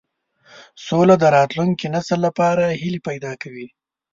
[0.85, 3.67] سوله د راتلونکي نسل لپاره هیلې پیدا کوي.